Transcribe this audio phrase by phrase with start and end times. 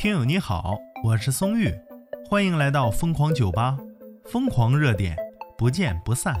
[0.00, 1.70] 听友你好，我是松玉，
[2.26, 3.76] 欢迎来到疯狂酒吧，
[4.24, 5.14] 疯狂热点，
[5.58, 6.34] 不见不散。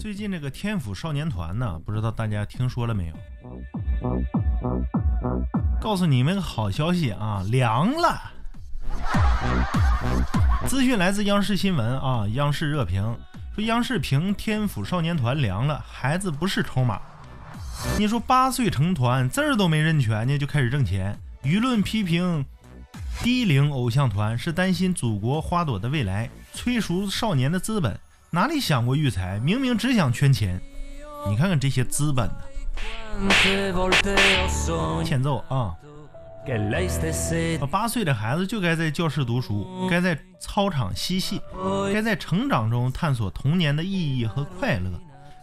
[0.00, 3.14] 最近这个天府少年团呢，不知道大家听说了没有？
[5.82, 8.18] 告诉你们个好消息啊，凉了！
[10.66, 13.14] 资讯来自央视新闻啊，央视热评
[13.54, 17.00] 说央视评天府少年团凉了，孩子不是筹码。
[17.96, 21.16] 你说八岁成团，字儿都没认全呢，就开始挣钱。
[21.44, 22.44] 舆论批评
[23.22, 27.96] 低龄偶像团是担心祖国花朵的未来，催熟少年的资本，
[28.30, 29.38] 哪里想过育才？
[29.38, 30.60] 明明只想圈钱。
[31.28, 32.34] 你看看这些资本呢？
[35.04, 35.76] 欠揍啊！
[37.70, 41.40] 八岁的孩子就该在教室读书，该在操场嬉戏，
[41.92, 44.90] 该在成长中探索童年的意义和快乐。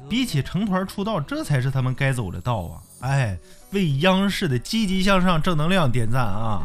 [0.09, 2.81] 比起成团出道，这才是他们该走的道啊！
[3.01, 3.37] 哎，
[3.71, 6.63] 为央视的积极向上、正能量点赞啊！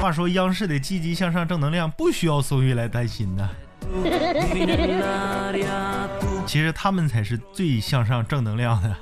[0.00, 3.48] 话说，央视的积极向上、正能量不需要宋玉来担心呢。
[6.46, 8.94] 其实他们才是最向上、正能量的。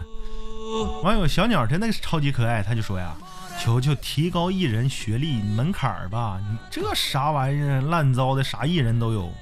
[1.02, 3.14] 网友小鸟真的是超级可爱，他就说呀
[3.58, 6.40] ：“求求提高艺人学历门槛儿吧！
[6.40, 9.32] 你这啥玩意儿，烂糟的，啥艺人都有。”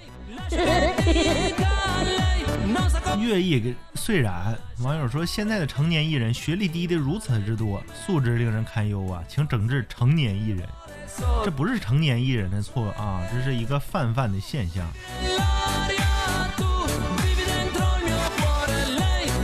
[3.20, 10.66] 乐意虽然网友说现在的成年艺人学历低的如此之多，素质令人堪忧啊，请整治成年艺人。
[11.44, 14.86] 这不是成年艺人的错啊，这是一个泛泛的现象，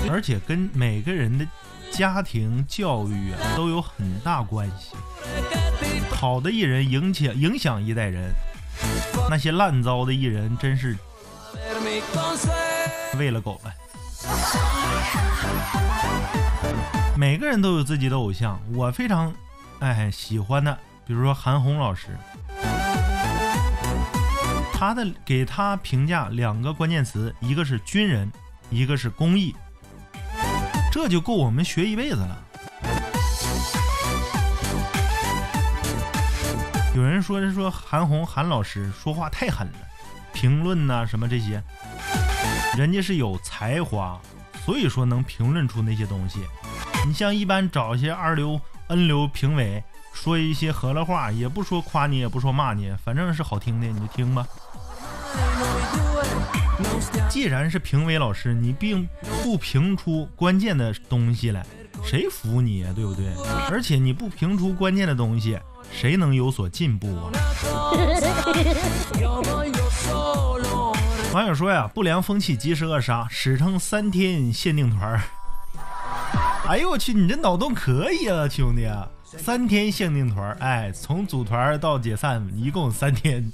[0.08, 1.44] 而且跟每个人的。
[1.94, 4.96] 家庭教育啊都有很大关系。
[6.10, 8.32] 好的艺人影响影响一代人，
[9.30, 10.96] 那些烂糟的艺人真是
[13.16, 13.72] 喂了狗了。
[17.16, 19.32] 每个人都有自己的偶像，我非常
[19.78, 20.76] 哎喜欢的，
[21.06, 22.08] 比如说韩红老师，
[24.72, 28.28] 他的给他评价两个关键词，一个是军人，
[28.68, 29.54] 一个是公益。
[30.94, 32.38] 这就够我们学一辈子了。
[36.94, 39.78] 有人说是说韩红韩老师说话太狠了，
[40.32, 41.60] 评论呐什么这些，
[42.76, 44.16] 人家是有才华，
[44.64, 46.38] 所以说能评论出那些东西。
[47.04, 49.82] 你像一般找一些二流 N 流评委，
[50.12, 54.46] 说一些河了话，也不说夸你，也不说骂你，反正是好听的，你就听吧。
[57.28, 59.08] 既然是评委老师，你并
[59.42, 61.64] 不评出关键的东西来，
[62.04, 62.92] 谁服你呀？
[62.94, 63.26] 对不对？
[63.70, 65.58] 而且你不评出关键的东西，
[65.92, 67.30] 谁能有所进步啊？
[71.32, 75.20] 网友说呀，不良风气及时扼杀，史称三天限定团。
[76.66, 78.88] 哎呦我去，你这脑洞可以啊，兄弟！
[79.24, 83.52] 三天限定团，哎，从组团到解散一共三天。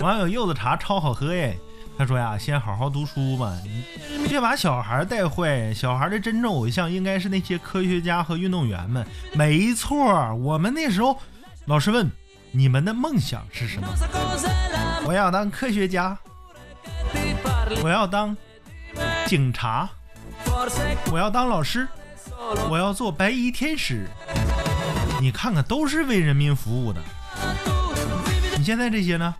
[0.00, 1.56] 网友柚子茶超好喝耶，
[1.96, 3.56] 他说呀，先好好读书吧，
[4.28, 5.72] 别把小孩带坏。
[5.72, 9.06] 小孩的真正偶像应该是那些科学家和运动员们。
[9.34, 11.18] 没错，我们那时候
[11.64, 12.08] 老师问
[12.52, 13.88] 你们的梦想是什么？
[15.06, 16.16] 我要当科学家，
[17.82, 18.36] 我要当
[19.26, 19.88] 警察，
[21.10, 21.88] 我要当老师，
[22.70, 24.06] 我要做白衣天使。
[25.20, 27.00] 你看看，都是为人民服务的。
[28.66, 29.32] 现在这些呢？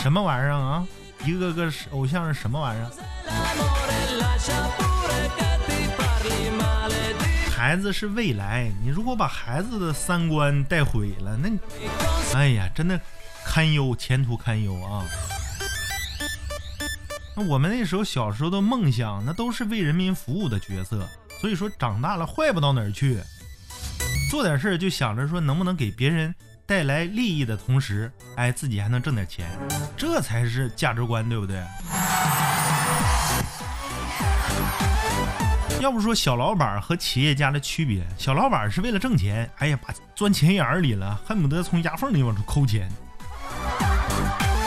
[0.00, 0.86] 什么玩意儿啊？
[1.26, 2.88] 一个个是偶像是什么玩意儿？
[7.50, 11.50] 孩子是未来，你如果把孩子的三观带毁了，那，
[12.34, 12.98] 哎呀，真的
[13.44, 15.04] 堪忧，前途堪忧啊！
[17.36, 21.06] 那我们那时候小时候的梦想，那都是为人民服务的角色，
[21.38, 23.20] 所以说长大了坏不到哪儿去，
[24.30, 26.34] 做点事儿就想着说能不能给别人。
[26.70, 29.50] 带来利益的同时，哎，自己还能挣点钱，
[29.96, 31.60] 这才是价值观，对不对？
[35.80, 42.88] 要不说小老板和企业家的区别，小老板是为了挣钱，哎呀，把钻钱眼里了，恨不得从牙缝里往出抠钱。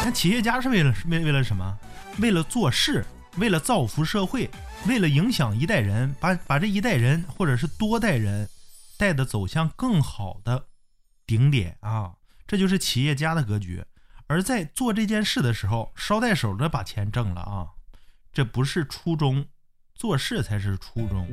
[0.03, 1.79] 那企业家是为了为为了什么？
[2.19, 3.05] 为了做事，
[3.37, 4.49] 为了造福社会，
[4.89, 8.45] 为了影响一代人，把把这一代人或者是多代人
[8.97, 10.65] 带的走向更好的。
[11.25, 12.13] 顶点啊，
[12.45, 13.83] 这就是企业家的格局。
[14.27, 17.67] 而在做这件事的时候，捎带手的把钱挣了啊，
[18.31, 19.45] 这不是初衷，
[19.93, 21.27] 做事才是初衷。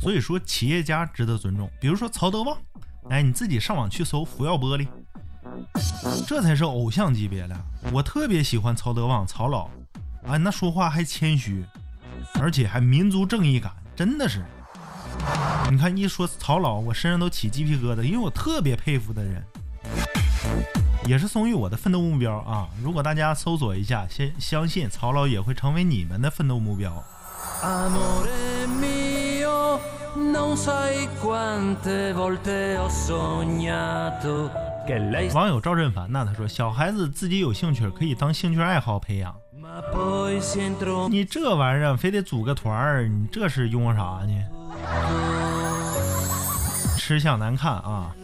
[0.00, 1.70] 所以说，企业家值得尊重。
[1.80, 2.58] 比如说曹德旺，
[3.10, 4.88] 哎，你自己上网去搜福耀玻璃，
[6.26, 7.64] 这才是偶像级别的。
[7.92, 9.66] 我特别喜欢曹德旺曹老，
[10.24, 11.64] 啊，那说话还谦虚，
[12.40, 14.42] 而且还民族正义感，真的是。
[15.70, 19.44] 你看一说曹老，我身上都起鸡皮疙瘩，因为我特别佩服的人，
[21.06, 22.68] 也是松玉我的奋斗目标啊！
[22.82, 26.92] 如果大家搜索一下，先相信曹老也会成为你们的奋斗目标。
[35.32, 39.32] 网友赵振凡呢，他说小孩子自己有兴趣可以当兴趣爱好培养，
[41.08, 44.32] 你这玩意儿非得组个团儿，你这是用啥呢？
[46.96, 48.14] 吃相难看啊！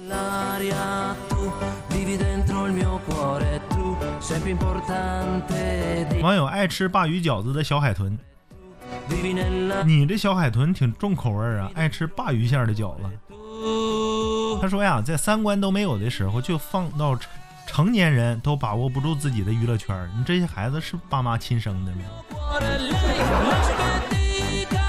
[6.23, 8.17] 网友爱吃鲅鱼饺子的小海豚。
[9.85, 13.03] 你这小海豚挺重口味啊，爱吃鲅鱼馅的饺子。
[14.61, 17.29] 他说呀，在三观都没有的时候，就放到成
[17.67, 21.99] 成年人都把握不住自己的娱乐圈，你这些孩子是爸妈亲生的吗？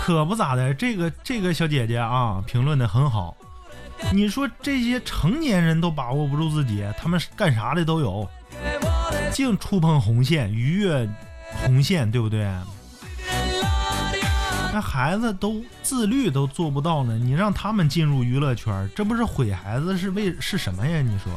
[0.08, 3.36] 可不咋的，这个这个小姐姐啊，评论的很好。
[4.14, 8.26] 你说这些成年人都把握不住自己，他们干啥的都有，
[9.34, 11.06] 净触碰红线，逾越
[11.62, 12.50] 红线，对不对？
[14.72, 21.02] 那孩子都自律都做不到呢，你让他们进入娱乐圈，这不是毁孩子是为是什么呀？
[21.02, 21.34] 你说，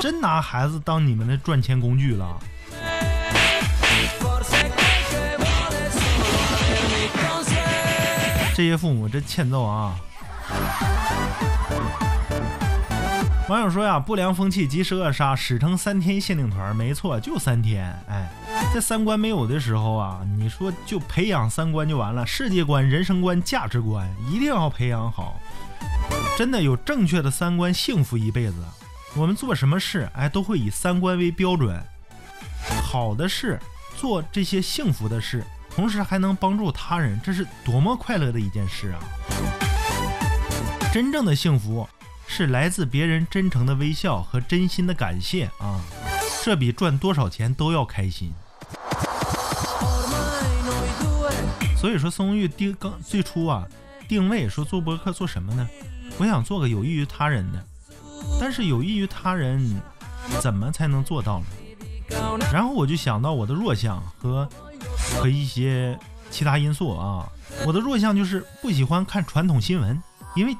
[0.00, 2.36] 真拿孩子当你们的赚钱工具了？
[8.56, 9.94] 这些父母真欠揍啊！
[13.50, 17.94] 网友说呀，不良风气及时扼杀，史称三天限定团，没错，就三天。
[18.08, 18.30] 哎，
[18.72, 25.38] 在三观没有的时候啊，你说就培养三观就完了，世界观、人生观、价值观一定要培养好。
[26.38, 28.54] 真的有正确的三观，幸福一辈子。
[29.14, 31.78] 我们做什么事，哎，都会以三观为标准。
[32.82, 33.60] 好的事，
[33.98, 35.44] 做这些幸福的事，
[35.76, 38.98] 同时还能帮助他人，这是多么快乐的一件事啊！
[40.92, 41.88] 真正的幸福。
[42.28, 45.80] 是来自别人真诚的微笑和真心的感谢啊，
[46.42, 48.32] 这比赚多少钱都要开心。
[51.76, 53.64] 所以说，宋玉定刚最初啊，
[54.08, 55.68] 定位说做博客做什么呢？
[56.18, 57.64] 我想做个有益于他人的，
[58.40, 59.80] 但是有益于他人，
[60.40, 61.46] 怎么才能做到呢？
[62.52, 64.48] 然后我就想到我的弱项和
[65.14, 65.98] 和一些
[66.30, 67.30] 其他因素啊，
[67.66, 70.00] 我的弱项就是不喜欢看传统新闻，
[70.34, 70.56] 因为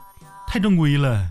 [0.47, 1.29] 太正规了。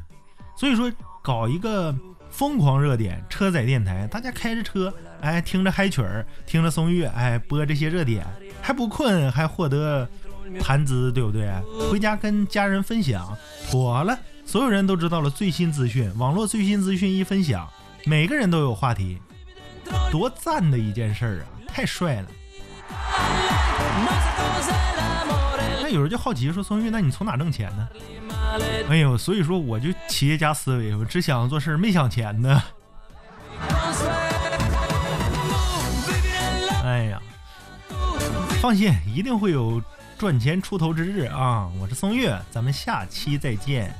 [0.58, 0.92] 所以说，
[1.22, 1.94] 搞一个
[2.30, 8.26] 疯狂热点车载电台，大家开着车，哎，听着嗨曲儿，听着松乐，哎，播这些热点，
[8.62, 10.08] 还不困，还获得
[10.62, 11.50] 谈资，对不对？
[11.90, 13.38] 回家跟家人分享，
[13.70, 17.68] 妥了，所有人都知道了最新资讯，网络最新资讯一分享，
[18.06, 19.18] 每个人都有话题，
[20.12, 21.46] 多赞的一件事儿啊！
[21.68, 22.28] 太帅了。
[25.82, 27.88] 那有人就好奇说：“松玉，那你从哪挣钱呢？”
[28.90, 32.64] 哎呦，所以说我就企业家思维，我只想做事没想钱呢。
[36.84, 37.22] 哎呀，
[38.62, 39.82] 放心，一定会有
[40.18, 41.70] 赚钱出头之日啊！
[41.80, 43.94] 我是松月，咱们下期再见。